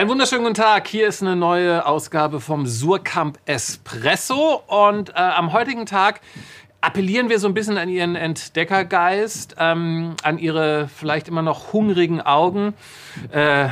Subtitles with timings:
[0.00, 0.88] Einen wunderschönen guten Tag.
[0.88, 4.62] Hier ist eine neue Ausgabe vom Surkamp Espresso.
[4.66, 6.22] Und äh, am heutigen Tag
[6.80, 12.22] appellieren wir so ein bisschen an Ihren Entdeckergeist, ähm, an Ihre vielleicht immer noch hungrigen
[12.22, 12.72] Augen.
[13.30, 13.68] Äh,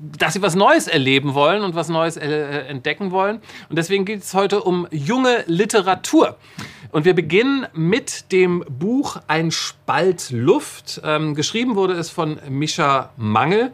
[0.00, 3.40] dass sie was Neues erleben wollen und was Neues äh, entdecken wollen.
[3.68, 6.36] Und deswegen geht es heute um junge Literatur.
[6.90, 11.00] Und wir beginnen mit dem Buch Ein Spalt Luft.
[11.04, 13.70] Ähm, geschrieben wurde es von Mischa Mangel.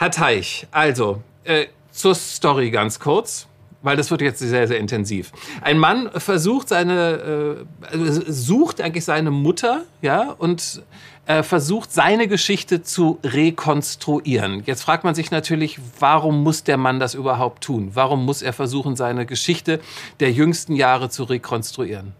[0.00, 3.46] Herr Teich, also äh, zur Story ganz kurz
[3.82, 5.32] weil das wird jetzt sehr, sehr intensiv.
[5.62, 7.96] Ein Mann versucht seine, äh,
[8.26, 10.82] sucht eigentlich seine Mutter, ja, und
[11.24, 14.62] äh, versucht seine Geschichte zu rekonstruieren.
[14.66, 17.92] Jetzt fragt man sich natürlich, warum muss der Mann das überhaupt tun?
[17.94, 19.80] Warum muss er versuchen, seine Geschichte
[20.20, 22.12] der jüngsten Jahre zu rekonstruieren?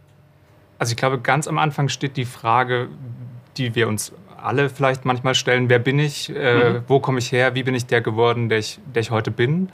[0.79, 2.88] Also ich glaube, ganz am Anfang steht die Frage,
[3.59, 4.12] die wir uns
[4.43, 6.83] alle vielleicht manchmal stellen, wer bin ich, äh, mhm.
[6.89, 9.69] wo komme ich her, wie bin ich der geworden, der ich, der ich heute bin.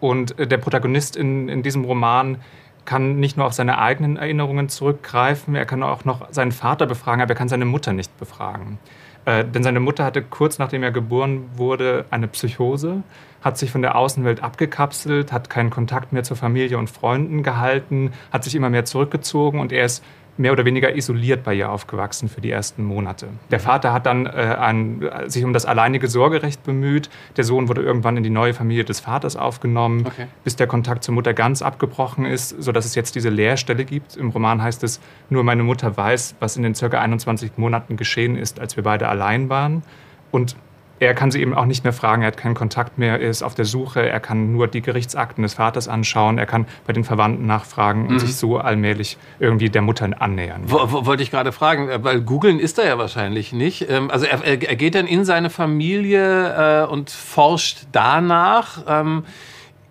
[0.00, 2.38] Und äh, der Protagonist in, in diesem Roman
[2.84, 7.22] kann nicht nur auf seine eigenen Erinnerungen zurückgreifen, er kann auch noch seinen Vater befragen,
[7.22, 8.78] aber er kann seine Mutter nicht befragen.
[9.24, 13.02] Äh, denn seine Mutter hatte kurz nachdem er geboren wurde eine Psychose,
[13.40, 18.12] hat sich von der Außenwelt abgekapselt, hat keinen Kontakt mehr zur Familie und Freunden gehalten,
[18.32, 20.02] hat sich immer mehr zurückgezogen und er ist
[20.36, 23.28] mehr oder weniger isoliert bei ihr aufgewachsen für die ersten Monate.
[23.50, 27.10] Der Vater hat dann äh, ein, sich um das alleinige Sorgerecht bemüht.
[27.36, 30.26] Der Sohn wurde irgendwann in die neue Familie des Vaters aufgenommen, okay.
[30.44, 34.16] bis der Kontakt zur Mutter ganz abgebrochen ist, sodass es jetzt diese Leerstelle gibt.
[34.16, 38.36] Im Roman heißt es, nur meine Mutter weiß, was in den circa 21 Monaten geschehen
[38.36, 39.82] ist, als wir beide allein waren.
[40.30, 40.56] Und
[41.06, 43.42] er kann sie eben auch nicht mehr fragen, er hat keinen Kontakt mehr, er ist
[43.42, 47.04] auf der Suche, er kann nur die Gerichtsakten des Vaters anschauen, er kann bei den
[47.04, 48.18] Verwandten nachfragen und mhm.
[48.20, 50.62] sich so allmählich irgendwie der Mutter annähern.
[50.66, 53.88] Wo, wo, wollte ich gerade fragen, weil googeln ist er ja wahrscheinlich nicht.
[53.90, 58.84] Ähm, also er, er geht dann in seine Familie äh, und forscht danach.
[58.86, 59.24] Ähm,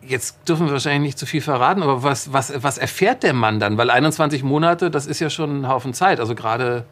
[0.02, 3.60] jetzt dürfen wir wahrscheinlich nicht zu viel verraten, aber was, was, was erfährt der Mann
[3.60, 3.78] dann?
[3.78, 6.20] Weil 21 Monate, das ist ja schon ein Haufen Zeit.
[6.20, 6.86] Also gerade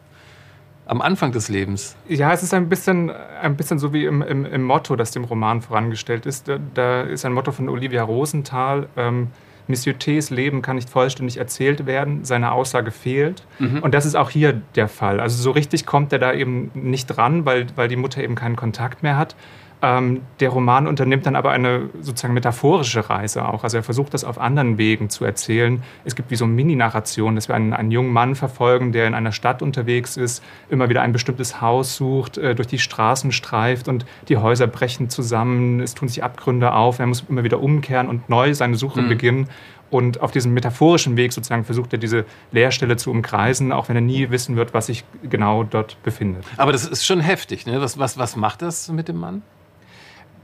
[0.90, 1.94] am Anfang des Lebens.
[2.08, 5.22] Ja, es ist ein bisschen, ein bisschen so wie im, im, im Motto, das dem
[5.22, 6.48] Roman vorangestellt ist.
[6.48, 8.88] Da, da ist ein Motto von Olivia Rosenthal.
[8.96, 9.28] Ähm,
[9.68, 13.46] Monsieur T's Leben kann nicht vollständig erzählt werden, seine Aussage fehlt.
[13.60, 13.78] Mhm.
[13.84, 15.20] Und das ist auch hier der Fall.
[15.20, 18.56] Also so richtig kommt er da eben nicht dran, weil, weil die Mutter eben keinen
[18.56, 19.36] Kontakt mehr hat.
[19.82, 23.64] Ähm, der Roman unternimmt dann aber eine sozusagen metaphorische Reise auch.
[23.64, 25.82] Also er versucht das auf anderen Wegen zu erzählen.
[26.04, 29.32] Es gibt wie so Mini-Narration, dass wir einen, einen, jungen Mann verfolgen, der in einer
[29.32, 34.04] Stadt unterwegs ist, immer wieder ein bestimmtes Haus sucht, äh, durch die Straßen streift und
[34.28, 38.28] die Häuser brechen zusammen, es tun sich Abgründe auf, er muss immer wieder umkehren und
[38.28, 39.08] neu seine Suche mhm.
[39.08, 39.48] beginnen.
[39.90, 44.02] Und auf diesem metaphorischen Weg sozusagen versucht er diese Leerstelle zu umkreisen, auch wenn er
[44.02, 46.44] nie wissen wird, was sich genau dort befindet.
[46.58, 47.66] Aber das ist schon heftig.
[47.66, 47.80] Ne?
[47.80, 49.42] Was, was, was macht das mit dem Mann?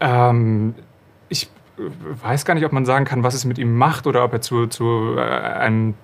[0.00, 0.74] Ähm,
[1.28, 4.32] ich weiß gar nicht, ob man sagen kann, was es mit ihm macht oder ob
[4.32, 5.94] er zu, zu äh, einem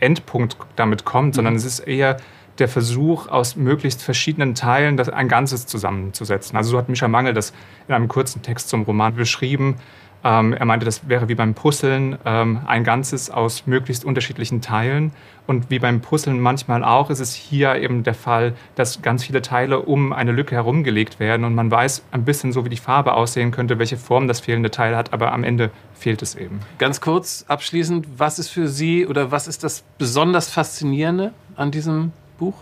[0.00, 1.58] Endpunkt damit kommt, sondern mhm.
[1.58, 2.18] es ist eher
[2.58, 6.56] der Versuch, aus möglichst verschiedenen Teilen das, ein Ganzes zusammenzusetzen.
[6.56, 7.52] Also so hat Mischa Mangel das
[7.86, 9.76] in einem kurzen Text zum Roman beschrieben.
[10.24, 15.12] Ähm, er meinte, das wäre wie beim Puzzeln ähm, ein Ganzes aus möglichst unterschiedlichen Teilen.
[15.46, 19.42] Und wie beim Puzzeln manchmal auch, ist es hier eben der Fall, dass ganz viele
[19.42, 23.14] Teile um eine Lücke herumgelegt werden und man weiß ein bisschen so, wie die Farbe
[23.14, 26.60] aussehen könnte, welche Form das fehlende Teil hat, aber am Ende fehlt es eben.
[26.78, 32.12] Ganz kurz abschließend, was ist für Sie oder was ist das besonders Faszinierende an diesem
[32.38, 32.54] Buch?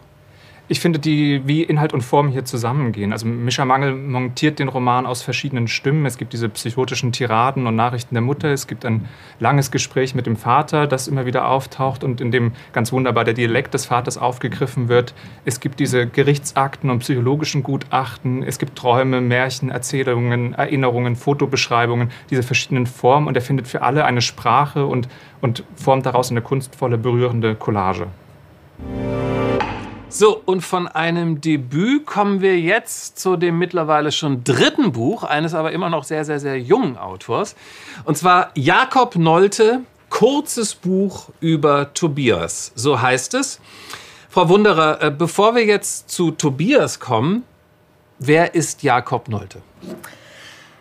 [0.66, 3.12] Ich finde, die, wie Inhalt und Form hier zusammengehen.
[3.12, 6.06] Also Mischa Mangel montiert den Roman aus verschiedenen Stimmen.
[6.06, 8.48] Es gibt diese psychotischen Tiraden und Nachrichten der Mutter.
[8.48, 9.06] Es gibt ein
[9.40, 13.34] langes Gespräch mit dem Vater, das immer wieder auftaucht und in dem ganz wunderbar der
[13.34, 15.12] Dialekt des Vaters aufgegriffen wird.
[15.44, 18.42] Es gibt diese Gerichtsakten und psychologischen Gutachten.
[18.42, 23.28] Es gibt Träume, Märchen, Erzählungen, Erinnerungen, Fotobeschreibungen, diese verschiedenen Formen.
[23.28, 25.08] Und er findet für alle eine Sprache und,
[25.42, 28.06] und formt daraus eine kunstvolle, berührende Collage.
[30.16, 35.54] So, und von einem Debüt kommen wir jetzt zu dem mittlerweile schon dritten Buch eines
[35.54, 37.56] aber immer noch sehr, sehr, sehr jungen Autors.
[38.04, 39.80] Und zwar Jakob Nolte,
[40.10, 42.70] kurzes Buch über Tobias.
[42.76, 43.58] So heißt es.
[44.30, 47.42] Frau Wunderer, äh, bevor wir jetzt zu Tobias kommen,
[48.20, 49.62] wer ist Jakob Nolte?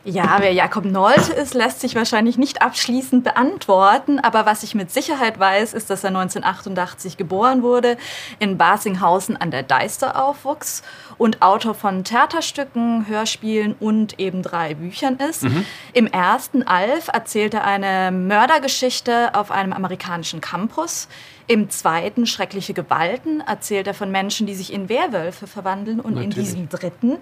[0.06, 4.20] Ja, wer Jakob Nolte ist, lässt sich wahrscheinlich nicht abschließend beantworten.
[4.20, 7.96] Aber was ich mit Sicherheit weiß, ist, dass er 1988 geboren wurde,
[8.40, 10.84] in Basinghausen an der Deister aufwuchs
[11.18, 15.44] und Autor von Theaterstücken, Hörspielen und eben drei Büchern ist.
[15.44, 15.66] Mhm.
[15.94, 21.08] Im ersten Alf erzählt er eine Mördergeschichte auf einem amerikanischen Campus.
[21.48, 26.02] Im zweiten Schreckliche Gewalten erzählt er von Menschen, die sich in Werwölfe verwandeln.
[26.02, 26.38] Und Natürlich.
[26.38, 27.18] in diesem dritten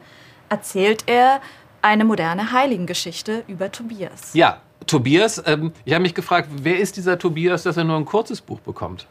[0.50, 1.42] erzählt er
[1.82, 4.34] eine moderne Heiligengeschichte über Tobias.
[4.34, 8.06] Ja, Tobias, ähm, ich habe mich gefragt, wer ist dieser Tobias, dass er nur ein
[8.06, 9.08] kurzes Buch bekommt?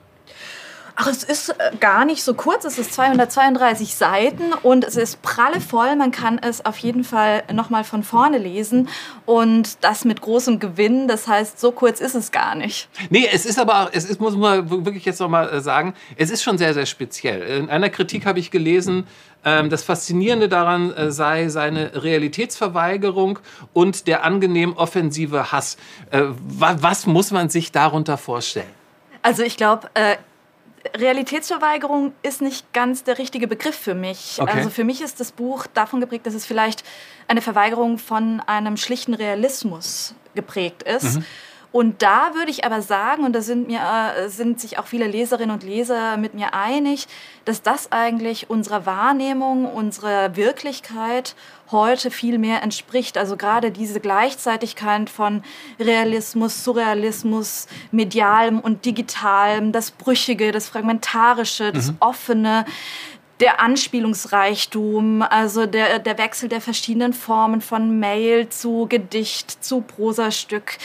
[1.03, 2.67] Ach, es ist äh, gar nicht so kurz.
[2.67, 5.97] Es ist 232 Seiten und es ist prallevoll.
[5.97, 8.87] Man kann es auf jeden Fall nochmal von vorne lesen
[9.25, 11.09] und das mit großem Gewinn.
[11.09, 12.91] Das heißt, so kurz ist es gar nicht.
[13.09, 16.43] Nee, es ist aber, es ist, muss man wirklich jetzt nochmal äh, sagen, es ist
[16.43, 17.41] schon sehr, sehr speziell.
[17.45, 19.07] In einer Kritik habe ich gelesen,
[19.43, 23.39] ähm, das Faszinierende daran äh, sei seine Realitätsverweigerung
[23.73, 25.79] und der angenehm offensive Hass.
[26.11, 28.67] Was muss man sich darunter vorstellen?
[29.23, 29.89] Also ich glaube,
[30.97, 34.39] Realitätsverweigerung ist nicht ganz der richtige Begriff für mich.
[34.41, 34.51] Okay.
[34.51, 36.85] Also für mich ist das Buch davon geprägt, dass es vielleicht
[37.29, 41.17] eine Verweigerung von einem schlichten Realismus geprägt ist.
[41.17, 41.25] Mhm.
[41.73, 45.07] Und da würde ich aber sagen, und da sind, mir, äh, sind sich auch viele
[45.07, 47.07] Leserinnen und Leser mit mir einig,
[47.45, 51.37] dass das eigentlich unserer Wahrnehmung, unserer Wirklichkeit
[51.71, 53.17] heute viel mehr entspricht.
[53.17, 55.45] Also gerade diese Gleichzeitigkeit von
[55.79, 61.97] Realismus, Surrealismus, Medialem und Digitalem, das Brüchige, das Fragmentarische, das mhm.
[62.01, 62.65] Offene,
[63.41, 70.77] der Anspielungsreichtum, also der, der Wechsel der verschiedenen Formen von Mail zu Gedicht, zu Prosastück.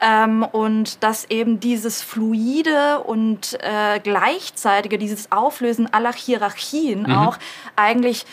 [0.00, 7.12] Ähm, und dass eben dieses fluide und äh, gleichzeitige, dieses Auflösen aller Hierarchien mhm.
[7.12, 7.38] auch
[7.76, 8.26] eigentlich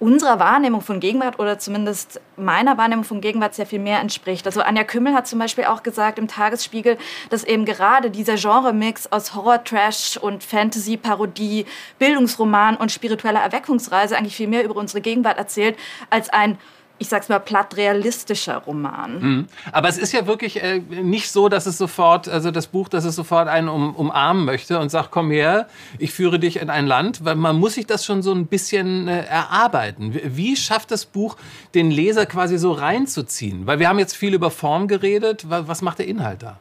[0.00, 4.46] unserer Wahrnehmung von Gegenwart oder zumindest meiner Wahrnehmung von Gegenwart sehr viel mehr entspricht.
[4.46, 6.96] Also Anja Kümmel hat zum Beispiel auch gesagt im Tagesspiegel,
[7.28, 11.66] dass eben gerade dieser Genre-Mix aus Horror, Trash und Fantasy, Parodie,
[11.98, 15.76] Bildungsroman und spiritueller Erweckungsreise eigentlich viel mehr über unsere Gegenwart erzählt
[16.08, 16.58] als ein
[17.00, 19.20] ich sag's mal, platt realistischer Roman.
[19.20, 19.46] Mhm.
[19.72, 23.06] Aber es ist ja wirklich äh, nicht so, dass es sofort, also das Buch, dass
[23.06, 25.66] es sofort einen um, umarmen möchte und sagt, komm her,
[25.98, 29.08] ich führe dich in ein Land, weil man muss sich das schon so ein bisschen
[29.08, 30.14] äh, erarbeiten.
[30.24, 31.38] Wie schafft das Buch,
[31.74, 33.66] den Leser quasi so reinzuziehen?
[33.66, 35.46] Weil wir haben jetzt viel über Form geredet.
[35.48, 36.58] Was macht der Inhalt da?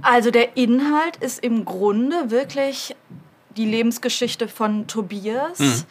[0.00, 2.94] Also der Inhalt ist im Grunde wirklich
[3.56, 5.58] die Lebensgeschichte von Tobias.
[5.58, 5.82] Mhm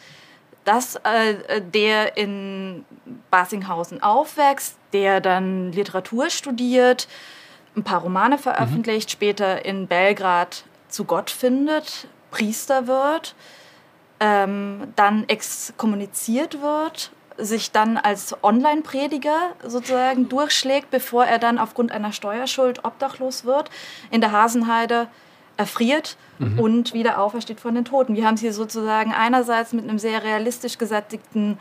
[0.70, 2.84] dass äh, der in
[3.28, 7.08] Basinghausen aufwächst, der dann Literatur studiert,
[7.74, 9.12] ein paar Romane veröffentlicht, mhm.
[9.12, 13.34] später in Belgrad zu Gott findet, Priester wird,
[14.20, 22.12] ähm, dann exkommuniziert wird, sich dann als Online-Prediger sozusagen durchschlägt, bevor er dann aufgrund einer
[22.12, 23.70] Steuerschuld obdachlos wird,
[24.12, 25.08] in der Hasenheide
[25.56, 26.58] erfriert mhm.
[26.58, 28.16] und wieder aufersteht von den Toten.
[28.16, 31.58] Wir haben es hier sozusagen einerseits mit einem sehr realistisch gesättigten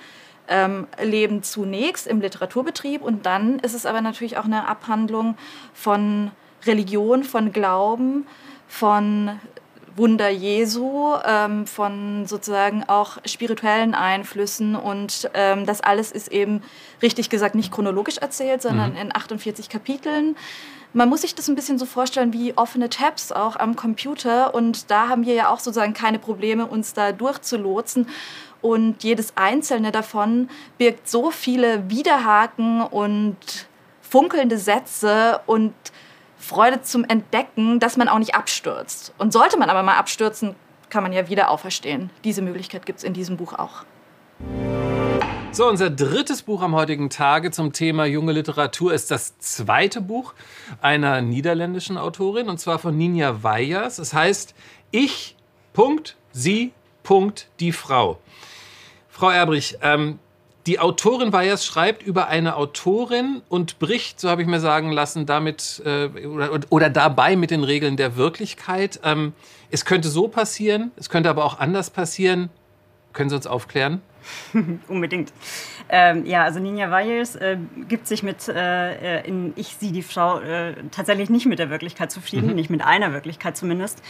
[0.47, 5.35] ähm, Leben zunächst im Literaturbetrieb und dann ist es aber natürlich auch eine Abhandlung
[5.73, 6.31] von
[6.65, 8.27] Religion, von Glauben,
[8.67, 9.39] von
[9.95, 16.61] Wunder Jesu, ähm, von sozusagen auch spirituellen Einflüssen und ähm, das alles ist eben
[17.01, 18.97] richtig gesagt nicht chronologisch erzählt, sondern mhm.
[18.97, 20.35] in 48 Kapiteln
[20.93, 24.53] man muss sich das ein bisschen so vorstellen wie offene Tabs auch am Computer.
[24.55, 28.07] Und da haben wir ja auch sozusagen keine Probleme, uns da durchzulotsen.
[28.61, 33.37] Und jedes einzelne davon birgt so viele Widerhaken und
[34.01, 35.73] funkelnde Sätze und
[36.37, 39.13] Freude zum Entdecken, dass man auch nicht abstürzt.
[39.17, 40.55] Und sollte man aber mal abstürzen,
[40.89, 42.09] kann man ja wieder auferstehen.
[42.23, 43.85] Diese Möglichkeit gibt es in diesem Buch auch.
[45.51, 50.35] So, unser drittes Buch am heutigen Tage zum Thema junge Literatur ist das zweite Buch
[50.79, 53.97] einer niederländischen Autorin und zwar von Ninja Weyers.
[53.97, 54.53] Es heißt
[54.91, 55.35] Ich,
[55.73, 58.19] Punkt, sie, Punkt, die Frau.
[59.09, 60.19] Frau Erbrich, ähm,
[60.67, 65.25] die Autorin Weyers schreibt über eine Autorin und bricht, so habe ich mir sagen lassen,
[65.25, 68.99] damit äh, oder, oder, dabei mit den Regeln der Wirklichkeit.
[69.03, 69.33] Ähm,
[69.71, 72.51] es könnte so passieren, es könnte aber auch anders passieren.
[73.13, 74.03] Können Sie uns aufklären?
[74.87, 75.31] Unbedingt.
[75.89, 77.57] Ähm, ja, also Ninja Weyers äh,
[77.87, 82.11] gibt sich mit äh, in Ich, sie, die Frau äh, tatsächlich nicht mit der Wirklichkeit
[82.11, 82.55] zufrieden, mhm.
[82.55, 84.03] nicht mit einer Wirklichkeit zumindest.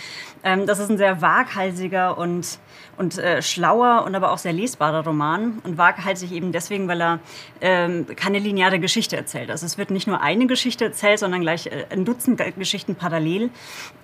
[0.43, 2.59] Ähm, das ist ein sehr waghalsiger und,
[2.97, 5.59] und äh, schlauer und aber auch sehr lesbarer Roman.
[5.63, 7.19] Und waghalsig eben deswegen, weil er
[7.61, 9.49] ähm, keine lineare Geschichte erzählt.
[9.49, 13.49] Also es wird nicht nur eine Geschichte erzählt, sondern gleich äh, ein Dutzend Geschichten parallel.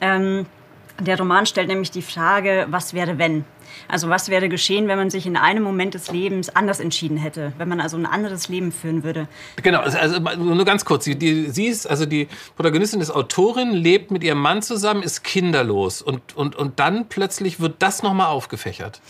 [0.01, 0.45] Ähm,
[0.99, 3.43] der Roman stellt nämlich die Frage, was wäre wenn?
[3.87, 7.51] Also was wäre geschehen, wenn man sich in einem Moment des Lebens anders entschieden hätte,
[7.57, 9.27] wenn man also ein anderes Leben führen würde?
[9.61, 11.05] Genau, also, also nur ganz kurz.
[11.05, 16.01] Die, sie ist, also die Protagonistin ist Autorin, lebt mit ihrem Mann zusammen, ist kinderlos
[16.01, 19.01] und, und, und dann plötzlich wird das nochmal aufgefächert.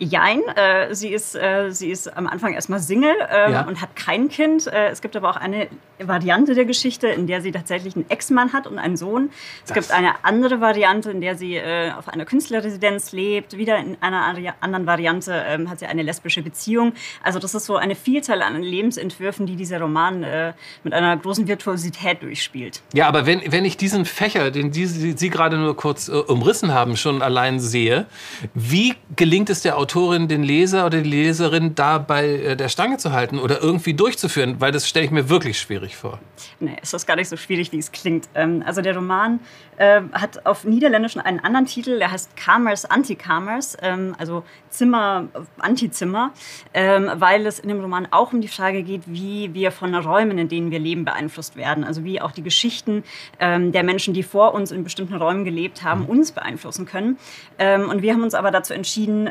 [0.00, 3.66] Jein, äh, sie, ist, äh, sie ist am Anfang erstmal Single äh, ja.
[3.66, 4.66] und hat kein Kind.
[4.66, 5.68] Äh, es gibt aber auch eine
[6.00, 9.30] Variante der Geschichte, in der sie tatsächlich einen Ex-Mann hat und einen Sohn.
[9.62, 9.74] Es das.
[9.74, 13.56] gibt eine andere Variante, in der sie äh, auf einer Künstlerresidenz lebt.
[13.56, 14.24] Wieder in einer
[14.60, 16.92] anderen Variante ähm, hat sie eine lesbische Beziehung.
[17.22, 21.46] Also das ist so eine Vielzahl an Lebensentwürfen, die dieser Roman äh, mit einer großen
[21.46, 22.82] Virtuosität durchspielt.
[22.94, 26.96] Ja, aber wenn, wenn ich diesen Fächer, den die, Sie gerade nur kurz umrissen haben,
[26.96, 28.06] schon allein sehe,
[28.54, 32.98] wie gelingt es der Autorin, den Leser oder die Leserin da bei äh, der Stange
[32.98, 34.56] zu halten oder irgendwie durchzuführen?
[34.60, 36.18] Weil das stelle ich mir wirklich schwierig vor.
[36.60, 38.28] Nee, es ist gar nicht so schwierig, wie es klingt.
[38.34, 39.40] Ähm, also der Roman
[39.76, 46.32] äh, hat auf Niederländisch einen anderen Titel, der heißt Kamers Anti-Kamers, ähm, also Zimmer, Antizimmer,
[46.72, 50.38] ähm, weil es in dem Roman auch um die Frage geht, wie wir von Räumen,
[50.38, 51.84] in denen wir leben, beeinflusst werden.
[51.84, 53.04] Also wie auch die Geschichten
[53.38, 56.08] der Menschen, die vor uns in bestimmten Räumen gelebt haben, mhm.
[56.08, 57.18] uns beeinflussen können.
[57.58, 59.28] und wir haben uns aber dazu entschieden,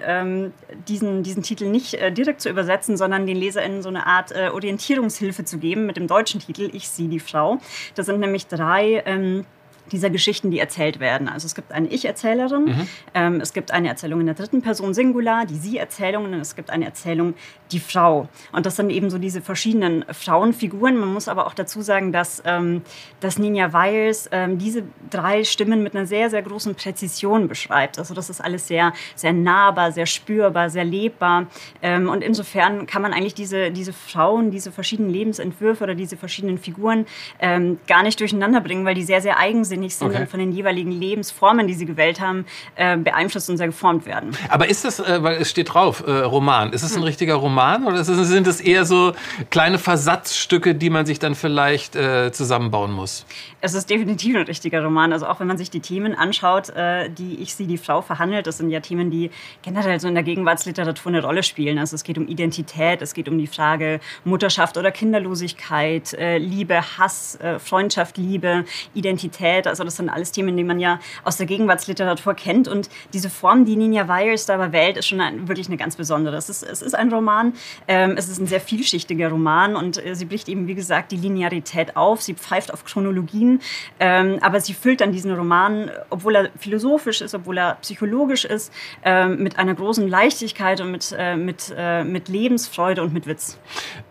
[0.88, 4.50] diesen, diesen Titel nicht äh, direkt zu übersetzen, sondern den LeserInnen so eine Art äh,
[4.50, 7.59] Orientierungshilfe zu geben mit dem deutschen Titel Ich sie die Frau.
[7.95, 9.45] Das sind nämlich drei ähm,
[9.91, 11.27] dieser Geschichten, die erzählt werden.
[11.27, 12.87] Also es gibt eine Ich-Erzählerin, mhm.
[13.13, 16.69] ähm, es gibt eine Erzählung in der dritten Person Singular, die Sie-Erzählung und es gibt
[16.69, 17.33] eine Erzählung,
[17.71, 18.29] die Frau.
[18.51, 20.97] Und das sind eben so diese verschiedenen Frauenfiguren.
[20.97, 22.81] Man muss aber auch dazu sagen, dass, ähm,
[23.19, 27.99] dass Ninja Wiles ähm, diese drei Stimmen mit einer sehr, sehr großen Präzision beschreibt.
[27.99, 31.47] Also das ist alles sehr, sehr nahbar, sehr spürbar, sehr lebbar.
[31.81, 36.57] Ähm, und insofern kann man eigentlich diese, diese Frauen, diese verschiedenen Lebensentwürfe oder diese verschiedenen
[36.57, 37.05] Figuren
[37.39, 40.22] ähm, gar nicht durcheinander bringen, weil die sehr, sehr eigen sind wahnsinnig sind okay.
[40.22, 44.32] und von den jeweiligen Lebensformen, die sie gewählt haben, äh, beeinflusst und sehr geformt werden.
[44.50, 47.03] Aber ist das, äh, weil es steht drauf, äh, Roman, ist es ein hm.
[47.03, 49.13] richtiger Roman oder sind es eher so
[49.50, 53.25] kleine Versatzstücke, die man sich dann vielleicht äh, zusammenbauen muss?
[53.62, 55.13] Es ist definitiv ein richtiger Roman.
[55.13, 58.46] Also auch wenn man sich die Themen anschaut, äh, die ich sie die Frau verhandelt,
[58.48, 61.80] das sind ja Themen, die generell so in der Gegenwartsliteratur eine Rolle spielen.
[61.80, 66.82] Also es geht um Identität, es geht um die Frage Mutterschaft oder Kinderlosigkeit, äh, Liebe,
[66.98, 69.62] Hass, Freundschaft, Liebe, Identität.
[69.63, 69.67] Identität.
[69.67, 72.67] Also das sind alles Themen, die man ja aus der Gegenwartsliteratur kennt.
[72.67, 76.36] Und diese Form, die Ninja Weyers da wählt, ist schon ein, wirklich eine ganz besondere.
[76.36, 77.53] Es ist, es ist ein Roman,
[77.88, 81.17] ähm, es ist ein sehr vielschichtiger Roman und äh, sie bricht eben, wie gesagt, die
[81.17, 82.22] Linearität auf.
[82.22, 83.60] Sie pfeift auf Chronologien,
[84.00, 88.72] ähm, aber sie füllt dann diesen Roman, obwohl er philosophisch ist, obwohl er psychologisch ist,
[89.03, 93.58] äh, mit einer großen Leichtigkeit und mit, äh, mit, äh, mit Lebensfreude und mit Witz.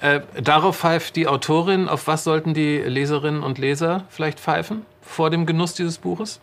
[0.01, 1.89] Äh, darauf pfeift die Autorin.
[1.89, 4.85] Auf was sollten die Leserinnen und Leser vielleicht pfeifen?
[5.03, 6.41] Vor dem Genuss dieses Buches?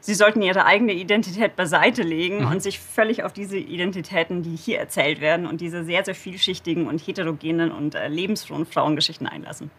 [0.00, 2.50] Sie sollten ihre eigene Identität beiseite legen mhm.
[2.52, 6.86] und sich völlig auf diese Identitäten, die hier erzählt werden und diese sehr, sehr vielschichtigen
[6.86, 9.70] und heterogenen und äh, lebensfrohen Frauengeschichten einlassen.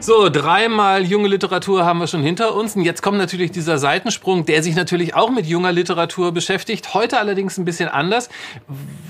[0.00, 2.76] So, dreimal junge Literatur haben wir schon hinter uns.
[2.76, 6.94] Und jetzt kommt natürlich dieser Seitensprung, der sich natürlich auch mit junger Literatur beschäftigt.
[6.94, 8.28] Heute allerdings ein bisschen anders,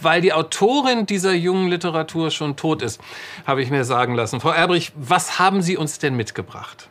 [0.00, 3.00] weil die Autorin dieser jungen Literatur schon tot ist,
[3.46, 4.40] habe ich mir sagen lassen.
[4.40, 6.88] Frau Erbrich, was haben Sie uns denn mitgebracht?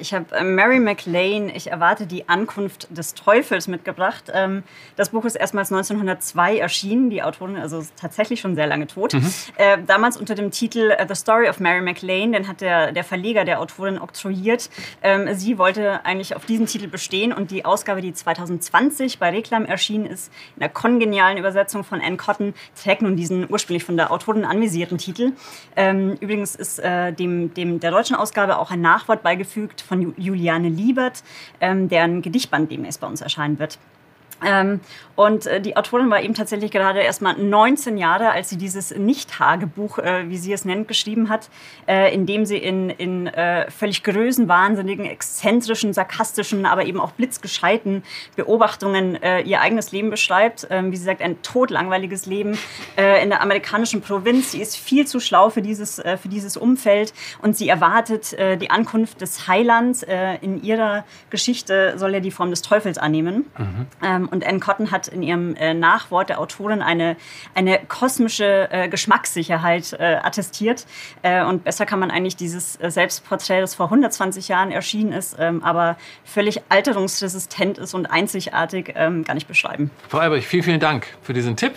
[0.00, 4.30] Ich habe äh, Mary MacLane, ich erwarte die Ankunft des Teufels mitgebracht.
[4.32, 4.62] Ähm,
[4.96, 9.14] das Buch ist erstmals 1902 erschienen, die Autorin also tatsächlich schon sehr lange tot.
[9.14, 9.30] Mhm.
[9.56, 13.04] Äh, damals unter dem Titel äh, The Story of Mary MacLane, den hat der, der
[13.04, 14.70] Verleger der Autorin oktroyiert.
[15.02, 19.64] Ähm, sie wollte eigentlich auf diesen Titel bestehen und die Ausgabe, die 2020 bei Reklam
[19.64, 24.10] erschienen ist, in der kongenialen Übersetzung von Anne Cotton, trägt nun diesen ursprünglich von der
[24.10, 25.32] Autorin anvisierten Titel.
[25.76, 31.24] Ähm, übrigens ist dem, dem der deutschen Ausgabe auch ein Nachwort beigefügt von Juliane Liebert,
[31.60, 33.78] ähm, deren Gedichtband demnächst bei uns erscheinen wird.
[34.44, 34.80] Ähm,
[35.18, 38.96] und äh, die Autorin war eben tatsächlich gerade erst mal 19 Jahre, als sie dieses
[38.96, 41.50] Nicht-Tagebuch, äh, wie sie es nennt, geschrieben hat,
[41.88, 48.04] äh, in dem sie in, in äh, völlig größenwahnsinnigen, exzentrischen, sarkastischen, aber eben auch blitzgescheiten
[48.36, 50.68] Beobachtungen äh, ihr eigenes Leben beschreibt.
[50.70, 52.56] Ähm, wie sie sagt, ein todlangweiliges Leben
[52.96, 54.52] äh, in der amerikanischen Provinz.
[54.52, 59.20] Sie ist viel zu schlau für dieses, für dieses Umfeld und sie erwartet die Ankunft
[59.20, 60.04] des Heilands.
[60.40, 63.46] in ihrer Geschichte soll er die Form des Teufels annehmen.
[63.58, 63.86] Mhm.
[64.02, 67.16] Ähm, und Anne Cotton hat in ihrem äh, Nachwort der Autorin eine,
[67.54, 70.86] eine kosmische äh, Geschmackssicherheit äh, attestiert.
[71.22, 75.96] Und besser kann man eigentlich dieses Selbstporträt, das vor 120 Jahren erschienen ist, ähm, aber
[76.24, 79.90] völlig alterungsresistent ist und einzigartig, ähm, gar nicht beschreiben.
[80.08, 81.72] Frau Albrich, vielen, vielen Dank für diesen Tipp.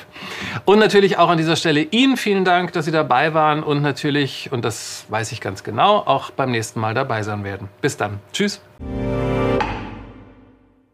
[0.66, 4.52] Und natürlich auch an dieser Stelle Ihnen vielen Dank, dass Sie dabei waren und natürlich,
[4.52, 7.70] und das weiß ich ganz genau, auch beim nächsten Mal dabei sein werden.
[7.82, 8.20] Bis dann.
[8.34, 8.62] Tschüss.